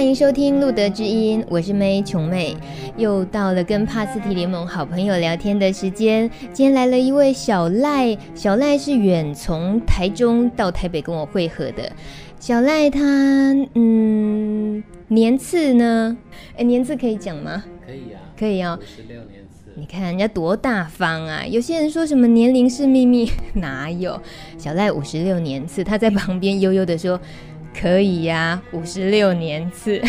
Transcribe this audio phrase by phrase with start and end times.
[0.00, 2.56] 欢迎收听《路德之音》，我是妹琼妹，
[2.96, 6.28] 又到了跟帕斯提联盟好朋友聊天的时间。
[6.54, 11.92] 今天来了一位小赖，小赖是远从台中到台北跟我会合的。
[12.38, 13.02] 小赖他
[13.74, 16.16] 嗯，年次呢？
[16.56, 17.62] 哎，年次可以讲吗？
[17.86, 18.78] 可以啊，可以啊、哦。
[18.80, 21.44] 五十六年次，你看人家多大方啊！
[21.46, 24.18] 有些人说什么年龄是秘密， 哪有？
[24.56, 27.20] 小赖五十六年次，他在旁边悠悠的说。
[27.78, 30.00] 可以呀，五十六年次。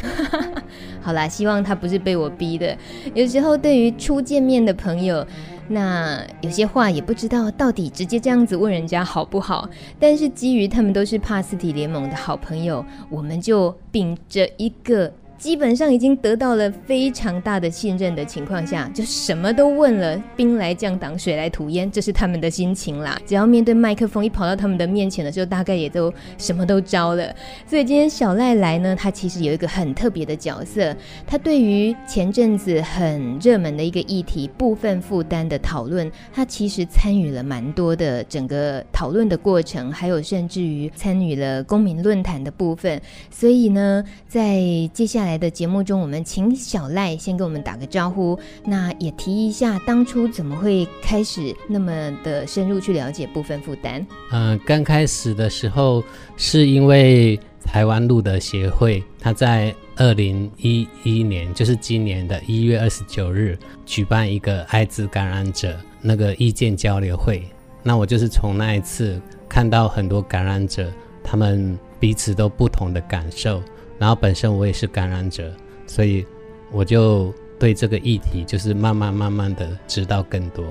[1.01, 2.77] 好啦，希望他不是被我逼的。
[3.13, 5.25] 有时候对于初见面的朋友，
[5.69, 9.69] 那有些话也不知道到底直接这样子问人家好不好。
[9.99, 15.11] 但是基于他们都是帕斯提联盟的好朋友，我们就秉着一个。
[15.41, 23.19] 基本上已经得到了非常大的信任的情况下，就什么都问了，兵来将挡，水来土掩，这是他们的心情啦。
[23.25, 27.35] 只要面对麦克风，一跑到他们的面前的时候，大概也都什么都招了。
[27.65, 43.01] 所以今天小赖来呢，他其实有一个很特别的角色，他对于前阵子很热门的一个议题——部分负担的讨论，他其实参与了蛮多的整个讨论的过程，还有甚至于参与了公民论坛的部分。
[43.31, 44.61] 所以呢，在
[44.93, 45.30] 接下来。
[45.31, 54.05] 来的节目中，我们请小赖先跟我们打个招呼，那也提一下当初怎么会开始那么的深入去了解部分负担。
[54.33, 56.03] 嗯、刚开始的时候
[56.35, 67.41] 是因为台湾路德协会，他在二零一一年，就是今年的一月二十九日，举办一个艾滋感染者那个意见交流会。
[67.83, 70.91] 那我就是从那一次看到很多感染者，
[71.23, 73.63] 他们彼此都不同的感受。
[74.01, 75.53] 然后本身我也是感染者，
[75.85, 76.25] 所以
[76.71, 80.65] 我就对这个议题就是慢慢慢慢的知道更多。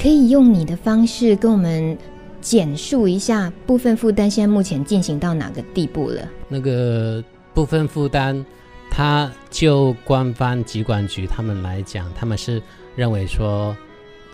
[0.00, 1.94] 可以用你的方式跟我们
[2.40, 6.26] 简述一下部分负担现在目前进行到哪个地步了？
[6.48, 7.22] 那个
[7.52, 8.42] 部分负担，
[8.90, 12.62] 它就官方疾管局他们来讲，他们是
[12.96, 13.76] 认为说，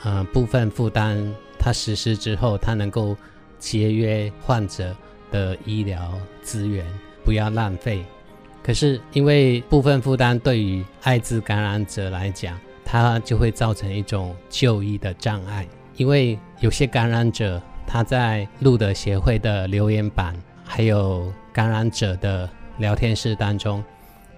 [0.04, 3.16] 呃，部分负担它实施之后，它能够
[3.58, 4.94] 节约患者
[5.32, 6.12] 的医疗
[6.44, 6.86] 资源。
[7.28, 8.02] 不要浪费。
[8.62, 15.68] 可是因为部分负担对于艾滋感染者来讲，它就会造成一种就医的障碍。
[15.96, 20.34] 因为有些感染者他在路德协会的留言板，
[20.64, 23.84] 还有感染者的聊天室当中，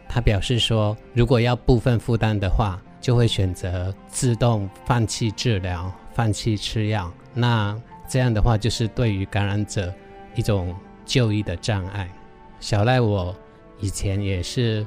[0.09, 7.09] 他表示说，如果要部分负担的话，就会选择自动放弃治疗、放弃吃药。
[7.35, 9.95] 那这样的话，就是对于感染者
[10.35, 10.75] 一种
[11.07, 12.11] 就医的障碍。
[12.61, 13.35] 小赖，我
[13.81, 14.87] 以前也是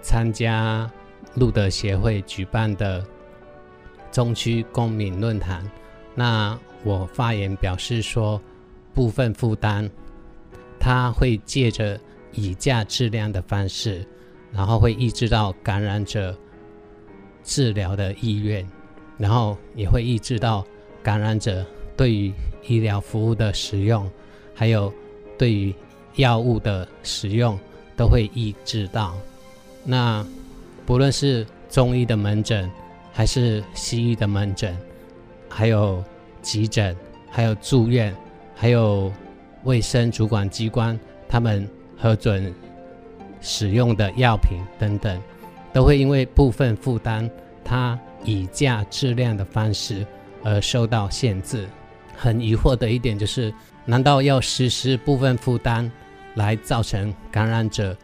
[0.00, 0.88] 参加
[1.34, 3.04] 路德协会举办的
[4.12, 5.68] 中区公民论坛。
[6.14, 8.40] 那我发言表示说，
[8.94, 9.90] 部分负担，
[10.78, 11.98] 他会借着
[12.30, 14.06] 以价质量的方式，
[14.52, 16.36] 然后会抑制到感染者
[17.42, 18.64] 治疗的意愿，
[19.18, 20.64] 然后也会抑制到
[21.02, 22.32] 感染者对于
[22.64, 24.08] 医疗服务的使用，
[24.54, 24.92] 还有
[25.36, 25.74] 对于。
[26.16, 27.58] 药物的使用
[27.96, 29.14] 都会抑制到，
[29.84, 30.24] 那
[30.84, 32.70] 不论是中医的门诊，
[33.12, 34.76] 还是西医的门诊，
[35.48, 36.02] 还有
[36.42, 36.96] 急诊，
[37.30, 38.14] 还有住院，
[38.54, 39.12] 还有
[39.64, 42.52] 卫生主管机关他们核准
[43.40, 45.20] 使用的药品等等，
[45.72, 47.30] 都会因为部分负担，
[47.64, 50.06] 它以价质量的方式
[50.42, 51.66] 而受到限制。
[52.14, 53.52] 很疑惑的一点就是，
[53.84, 55.90] 难道要实施部分负担？
[56.34, 57.96] 来造成感染者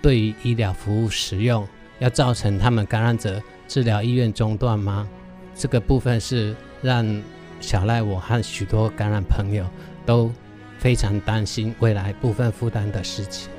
[0.00, 1.66] 对于医疗服务使用，
[1.98, 5.08] 要造成他们感染者治疗医院中断吗？
[5.54, 7.22] 这个部分是让
[7.60, 9.66] 小赖我和许多感染朋友
[10.06, 10.32] 都
[10.78, 13.50] 非常担心未来部分负担的事情。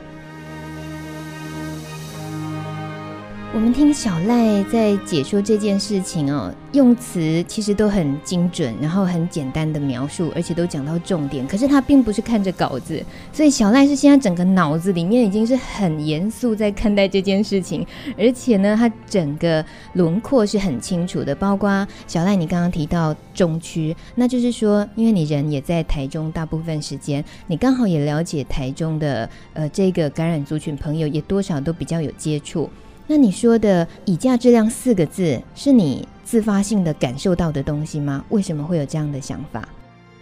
[3.52, 11.48] 我们听小赖在解说这件事情哦，用词其实都很精准，然后很简单的描述，而且都讲到重点。
[11.48, 13.04] 可是他并不是看着稿子，
[13.34, 17.84] 所以小赖是现在整个脑子里面已经是很严肃在看待这件事情，
[18.16, 21.34] 而且呢，他整个轮廓是很清楚的。
[21.34, 32.70] 包括小赖，你刚刚提到中区，那就是说，因为你人也在台中，大部分时间你刚好也了解台中的呃这个感染族群朋友，也多少都比较有接触。
[33.12, 38.24] 那你说的“以价质量”四个字，是你自发性的感受到的东西吗？
[38.30, 39.68] 为什么会有这样的想法？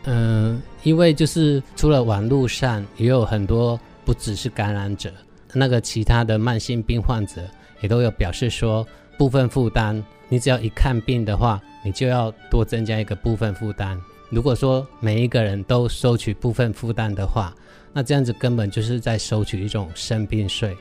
[0.06, 5.12] 嗯、因为就是除了网络上也有很多不只是感染者，
[5.52, 7.42] 那个其他的慢性病患者
[7.82, 8.88] 也都有表示说，
[9.18, 14.00] 部分负担，你只要一看病的话，你就要多增加一个部分负担。
[14.30, 17.54] 如果说每一个人都收取部分负担的话，
[17.92, 20.74] 那这样子根本就是在收取一种生病税。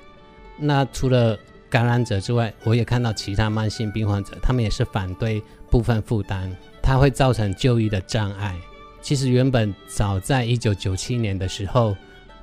[0.56, 1.36] 那除了
[1.76, 6.50] 感染者之外，我也看到其他慢性病患者，他们也是反对部分负担，
[6.82, 8.58] 它会造成就医的障碍。
[9.02, 11.94] 其实原本早在一九九七年的时候，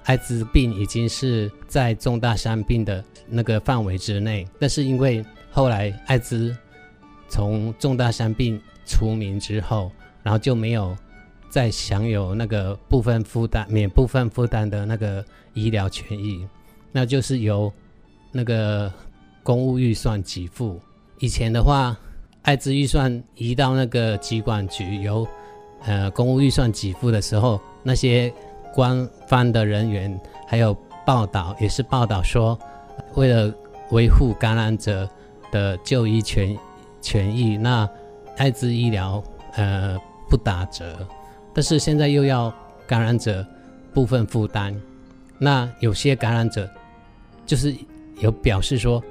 [0.03, 6.55] 艾滋病已经是在重大伤病的那个范围之内，但是因为后来艾滋
[7.27, 9.91] 从重大伤病除名之后，
[10.21, 10.95] 然后就没有
[11.49, 15.25] 再享有那个部分负担、免部分负担的那个
[15.55, 16.47] 医疗权益，
[16.91, 17.73] 那就是由
[18.31, 18.93] 那个。
[19.43, 20.79] 公务预算给付，
[21.19, 21.97] 以前的话，
[22.43, 25.27] 艾滋预算移到那个疾管局，由
[25.85, 28.33] 呃公务预算给付的时候，那些
[28.73, 30.17] 官方的人员
[30.47, 30.73] 还有
[31.05, 32.57] 报道也是报道说，
[33.15, 33.53] 为了
[33.91, 35.07] 维护感染者
[35.51, 36.57] 的就医权
[37.01, 37.87] 权益，那
[38.37, 39.21] 艾滋医疗
[39.55, 39.99] 呃
[40.29, 41.05] 不打折，
[41.53, 42.53] 但是现在又要
[42.87, 43.45] 感染者
[43.93, 44.73] 部分负担，
[45.37, 46.69] 那有些感染者
[47.45, 47.75] 就是
[48.19, 49.03] 有表示说。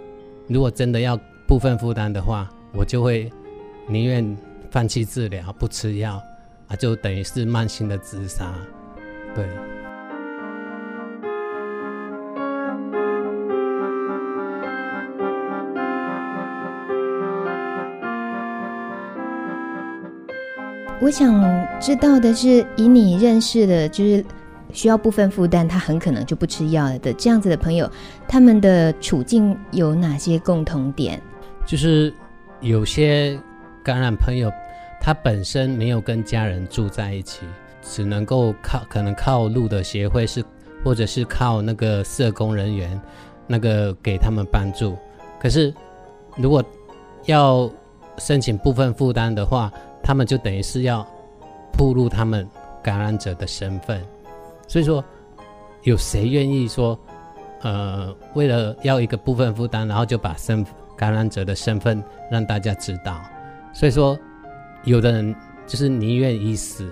[0.49, 3.31] 如果真的要部分负担的话，我就会
[3.89, 4.37] 宁愿
[4.71, 6.23] 放弃治疗，不吃药，
[6.69, 8.53] 啊，就等于是慢性的自杀。
[9.35, 9.47] 对。
[21.01, 24.25] 我想知道的是，以你认识的，就是。
[24.73, 27.91] 需要部分负担，他很可能就不吃药了的这样子的朋友，
[28.27, 31.21] 他们的处境有哪些共同点？
[31.65, 32.13] 就是
[32.61, 33.39] 有些
[33.85, 34.51] 感染朋友，
[35.01, 37.47] 他本身没有跟家人住在一起，
[37.83, 40.45] 只能够靠可能靠路的协会是，
[40.85, 43.01] 或者是靠那个社工人员
[43.47, 44.97] 那个给他们帮助。
[45.41, 45.73] 可是
[46.37, 46.65] 如果
[47.27, 47.71] 要
[48.19, 49.71] 申请部分负担的话，
[50.03, 51.07] 他们就等于是要
[51.77, 52.49] 暴露他们
[52.83, 54.03] 感染者的身份。
[54.73, 55.05] 所以说，
[55.83, 56.99] 有谁愿意说，
[57.61, 60.65] 呃，为了要一个部分负担，然后就把身
[60.97, 63.21] 感染者的身份让大家知道？
[63.75, 64.19] 所以说，
[64.85, 65.37] 有的人
[65.67, 66.91] 就是宁愿一死，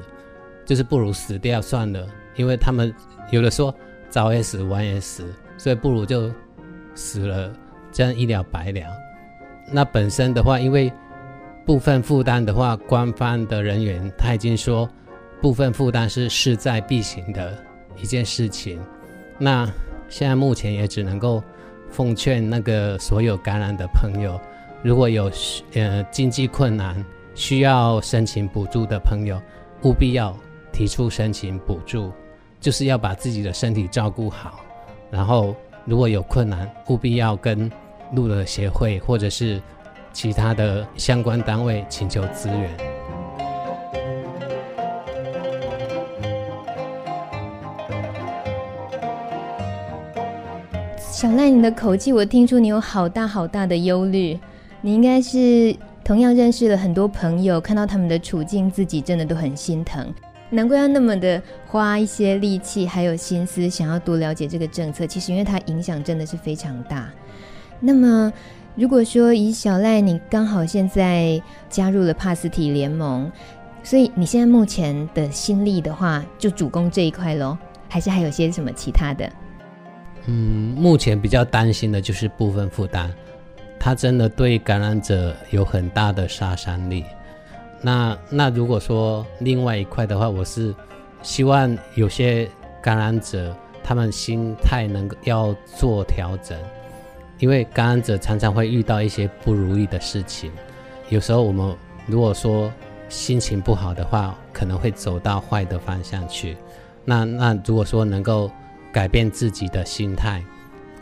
[0.66, 2.06] 就是不如死掉算了，
[2.36, 2.94] 因为他们
[3.30, 3.74] 有的说
[4.10, 5.24] 早也死，晚也死，
[5.56, 6.30] 所以不如就
[6.94, 7.50] 死了，
[7.90, 8.82] 这样一了百了。
[9.72, 10.92] 那本身的话，因为
[11.64, 14.86] 部分负担的话，官方的人员他已经说。
[15.40, 17.56] 部分负担是势在必行的
[18.02, 18.80] 一件事情，
[19.38, 19.70] 那
[20.08, 21.42] 现在目前也只能够
[21.90, 24.40] 奉劝那个所有感染的朋友，
[24.82, 25.30] 如果有
[25.74, 27.04] 呃经济困难
[27.34, 29.40] 需要申请补助的朋友，
[29.82, 30.36] 务必要
[30.72, 32.12] 提出申请补助，
[32.60, 34.60] 就是要把自己的身体照顾好，
[35.10, 35.54] 然后
[35.84, 37.70] 如果有困难，务必要跟
[38.14, 39.60] 路德协会或者是
[40.12, 42.76] 其他的相关单位请求资源。
[51.20, 54.40] 小赖，你的口气我听出你有好大好大的忧虑。
[54.80, 60.14] 你应该是同样认识了很多朋友，看到他们的处境，自己真的都很心疼。
[60.48, 65.06] 难怪要那么的花一些力气，还有心思，想要多了解这个政策。
[65.06, 67.10] 其实因为它影响真的是非常大。
[67.80, 68.32] 那么，
[68.74, 73.30] 如果说以小赖，你刚好现在加入了帕斯提联盟，
[73.82, 77.58] 所以你现在目前的心力的话，就主攻这一块喽？
[77.90, 79.30] 还是还有些什么其他的？
[80.26, 83.10] 嗯，目前比较担心的就是部分负担，
[83.78, 87.04] 它真的对感染者有很大的杀伤力。
[87.80, 90.74] 那那如果说另外一块的话，我是
[91.22, 92.46] 希望有些
[92.82, 96.56] 感染者他们心态能够要做调整，
[97.38, 100.52] 因为感染者常常会遇到一些不如意的事情，
[101.08, 101.74] 有时候我们
[102.06, 102.70] 如果说
[103.08, 106.56] 心情不好的话，可能会走到坏的方向去。
[107.06, 108.50] 那那如果说能够。
[108.92, 110.42] 改变自己的心态，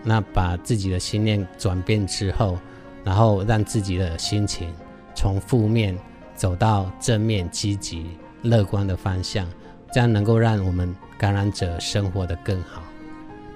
[0.04, 2.58] 那把自己的心念转变之后，
[3.02, 4.68] 然后让自己的心情
[5.14, 5.96] 从负面
[6.34, 8.06] 走到正面、积极、
[8.42, 9.46] 乐观的方向，
[9.90, 12.82] 这样能够让我们感染者生活得更好。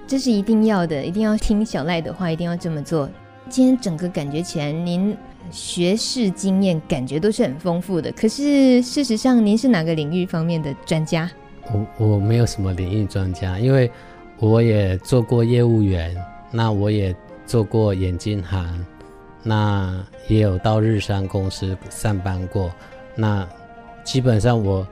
[0.07, 3.09] 这是一定要的，一定要听小赖的话，一定要这么做。
[3.49, 5.15] 今天整个感觉起来，您
[5.51, 8.11] 学识经验感觉都是很丰富的。
[8.11, 11.29] 可是事实上，您是哪个领域方面的专家？
[11.71, 13.91] 我我没有什么领域专家，因为。
[14.43, 16.13] 我也做过业务员，
[16.51, 18.85] 那我也做过眼镜行，
[19.41, 22.69] 那也有到日商公司上班过。
[23.15, 23.47] 那
[24.03, 24.85] 基本上我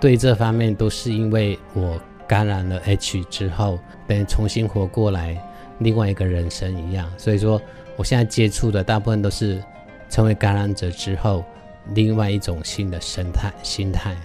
[0.00, 5.38] 对这方面都是因为我感染了 H 之后，等重新活过来，
[5.80, 7.12] 另外一个人生一样。
[7.18, 7.60] 所以说，
[7.94, 9.62] 我现在接触的大部分都是
[10.08, 11.44] 成为感染者之后，
[11.92, 14.16] 另外一种新的生态心态。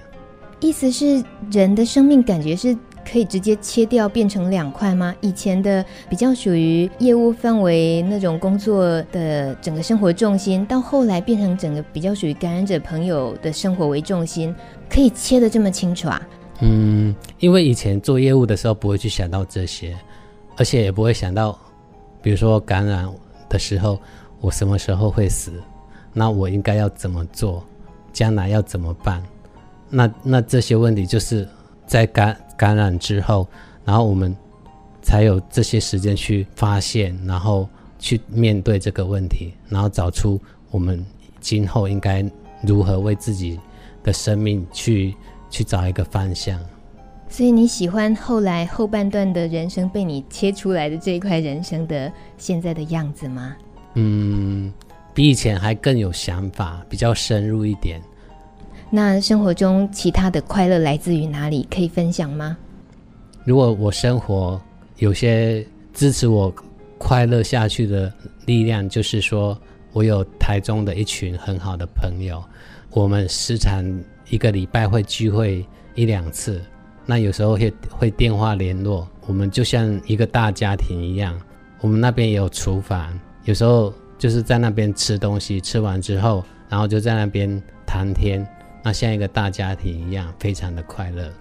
[0.61, 2.73] 意思是，人的生命感觉是
[3.09, 5.13] 可以直接切掉变成两块吗？
[5.21, 14.53] 以前的比较属于业务范围那种工作的整个生活重心，到后来变成整个比较属于感染者朋友的生活为重心，
[14.89, 16.21] 可以切得这么清楚啊？
[16.61, 19.95] 嗯，因为以前做业务的时候不会去想到这些，
[20.57, 21.57] 而且也不会想到，
[22.21, 23.07] 比如说感染
[23.49, 23.99] 的时候
[24.39, 25.51] 我什么时候会死，
[26.13, 27.63] 那我应该要怎么做，
[28.13, 29.21] 将来要怎么办？
[29.89, 31.47] 那那这些问题就是
[31.85, 33.47] 在感感染之后，
[33.85, 34.35] 然后我们
[35.01, 37.67] 才有这些时间去发现，然后
[37.99, 40.39] 去面对这个问题，然后找出
[40.71, 41.05] 我们
[41.39, 42.23] 今后应该
[42.61, 43.59] 如何为自己
[44.03, 45.13] 的生命去
[45.49, 46.59] 去找一个方向。
[47.29, 53.55] 所以你喜欢后来后半段的人生被你切出来的这一块人生的现在的样子吗？
[53.95, 54.71] 嗯，
[55.15, 57.99] 比以前还更有想法，比较深入一点。
[58.95, 61.67] 那生活中其他的快乐来自于哪里？
[61.67, 62.55] 可以分享吗？
[63.43, 64.61] 如果我生活
[64.97, 66.53] 有些支持我
[66.99, 68.13] 快乐下去的
[68.45, 69.59] 力量，就是说
[69.93, 72.39] 我有台中的一群很好的朋友，
[72.91, 73.83] 我们时常
[74.29, 76.61] 一个礼拜会聚会一两次，
[77.03, 81.35] 那有时候会会电话联络，我们就像一个大家庭一样。
[81.81, 88.47] 我们那边也有厨房，有时候就是在那边吃东西，吃完之后，然后就在那边谈天。
[88.85, 91.31] 那像一个大家庭一样，非常的快乐。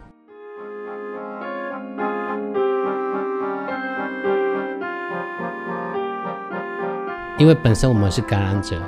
[7.38, 8.80] 因为本身我们是感染者，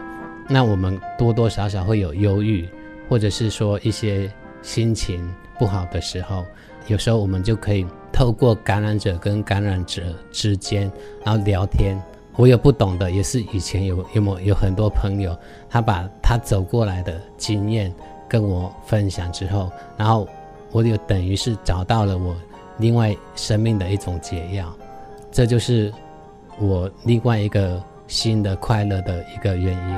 [0.48, 2.68] 那我们多多少少会有忧郁，
[3.08, 4.30] 或者是说一些
[4.62, 6.44] 心情不好的时候，
[6.86, 10.88] 有时候我们就可以透过感染者跟感染者之间，
[11.24, 12.00] 然后聊天。
[12.36, 15.36] 我有不懂的，也是以前有有有有很多朋友，
[15.68, 17.92] 他把他走过来的经验。
[18.34, 20.26] 跟我分享之后，然后
[20.72, 22.34] 我就等于是找到了我
[22.78, 24.74] 另外生命的一种解药，
[25.30, 25.94] 这就是
[26.58, 29.94] 我另外一个新的快乐的一个原因。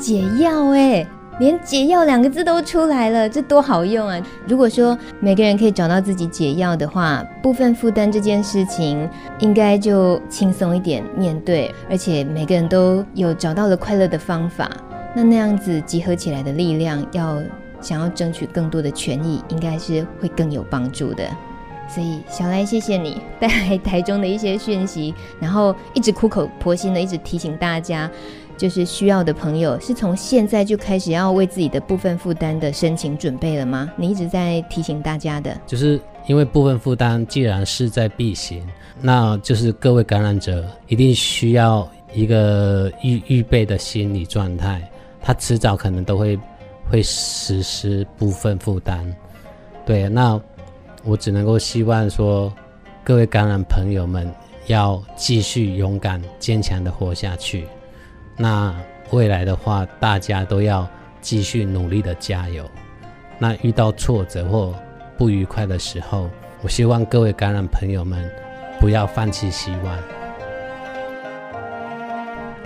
[0.00, 1.06] 解药哎，
[1.38, 4.20] 连解药两个字都出来了，这多好用啊！
[4.46, 14.68] 如果说每个人可以找到自己解药的话，部分负担这件事情应该就轻松一点面对，而且每个人都有找到了快乐的方法，
[15.14, 17.40] 那那样子集合起来的力量，要
[17.80, 21.24] 想要争取更多的权益，应该是会更有帮助的。
[21.88, 28.10] 所以小赖，谢谢你带来台中的一些讯息，然后一直苦口婆心的一直提醒大家。
[28.58, 33.90] 就是需要的朋友，是从现在就开始要为自己的部分负担的申请准备了吗？
[33.96, 38.62] 你一直在提醒大家的，就是因为部分负担既然势在必行，
[39.00, 44.82] 那就是各位感染者一定需要一个预预备的心理状态，
[45.22, 46.38] 他迟早可能都会
[46.90, 49.14] 会实施部分负担。
[49.86, 50.38] 对，那
[51.04, 52.52] 我只能够希望说，
[53.04, 54.28] 各位感染朋友们
[54.66, 57.64] 要继续勇敢坚强的活下去。
[58.38, 58.74] 那
[59.10, 60.88] 未来的话，大家都要
[61.20, 62.64] 继续努力的加油。
[63.38, 64.74] 那遇到挫折或
[65.16, 66.30] 不愉快的时候，
[66.62, 68.30] 我希望各位感染朋友们
[68.80, 69.98] 不要放弃希望。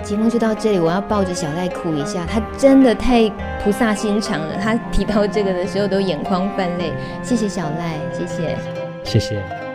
[0.02, 3.31] 节目就到这里，我要抱着小赖哭一下，他真的太
[3.62, 4.57] 菩萨心肠了。
[4.57, 6.93] 他提到这个的时候都眼眶泛泪。
[7.23, 8.59] 谢谢小赖，谢谢，
[9.05, 9.72] 谢谢。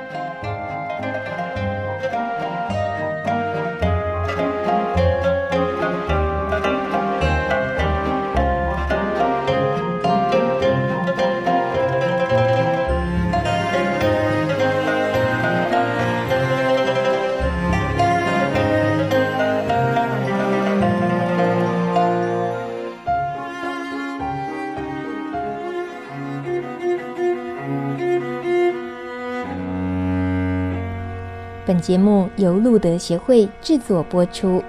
[31.88, 34.62] 节目由路德协会制作播出。